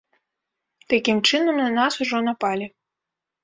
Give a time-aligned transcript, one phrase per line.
[0.93, 2.65] Такім чынам, на нас ужо напалі.